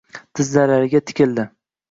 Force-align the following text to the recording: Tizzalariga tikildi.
Tizzalariga 0.37 1.03
tikildi. 1.11 1.47